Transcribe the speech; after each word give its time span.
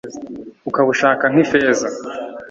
Ukabushaka 0.69 1.23
nkifeza 1.31 1.87